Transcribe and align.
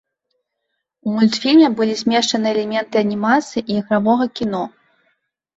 У 1.07 1.13
мультфільме 1.17 1.67
былі 1.81 1.93
змешчаны 2.01 2.47
элементы 2.55 2.95
анімацыі 3.05 3.61
і 3.69 3.79
ігравога 3.83 4.25
кіно. 4.41 4.63